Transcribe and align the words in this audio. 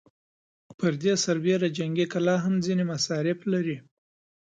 پر 0.77 0.93
دې 1.03 1.13
سربېره 1.25 1.67
جنګي 1.77 2.05
کلا 2.13 2.35
هم 2.43 2.55
ځينې 2.65 2.83
مصارف 2.91 3.39
لري. 3.53 3.77